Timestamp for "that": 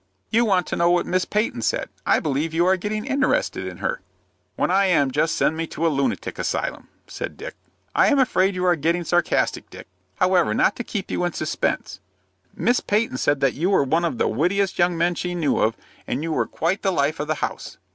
13.41-13.53